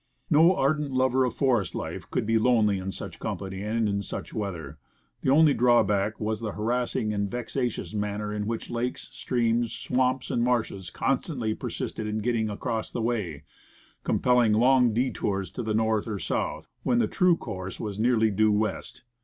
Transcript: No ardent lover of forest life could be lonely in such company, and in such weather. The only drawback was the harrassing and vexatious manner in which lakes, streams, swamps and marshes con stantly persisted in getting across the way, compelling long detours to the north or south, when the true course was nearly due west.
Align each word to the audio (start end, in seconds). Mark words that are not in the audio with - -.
No 0.31 0.55
ardent 0.55 0.89
lover 0.89 1.25
of 1.25 1.35
forest 1.35 1.75
life 1.75 2.09
could 2.09 2.25
be 2.25 2.39
lonely 2.39 2.79
in 2.79 2.91
such 2.91 3.19
company, 3.19 3.61
and 3.61 3.87
in 3.87 4.01
such 4.01 4.33
weather. 4.33 4.79
The 5.21 5.29
only 5.29 5.53
drawback 5.53 6.19
was 6.19 6.39
the 6.39 6.53
harrassing 6.53 7.13
and 7.13 7.29
vexatious 7.29 7.93
manner 7.93 8.33
in 8.33 8.47
which 8.47 8.71
lakes, 8.71 9.09
streams, 9.11 9.71
swamps 9.71 10.31
and 10.31 10.41
marshes 10.41 10.89
con 10.89 11.19
stantly 11.19 11.53
persisted 11.59 12.07
in 12.07 12.17
getting 12.17 12.49
across 12.49 12.89
the 12.91 12.99
way, 12.99 13.43
compelling 14.03 14.53
long 14.53 14.91
detours 14.91 15.51
to 15.51 15.61
the 15.61 15.75
north 15.75 16.07
or 16.07 16.17
south, 16.17 16.67
when 16.81 16.97
the 16.97 17.05
true 17.05 17.37
course 17.37 17.79
was 17.79 17.99
nearly 17.99 18.31
due 18.31 18.51
west. 18.51 19.03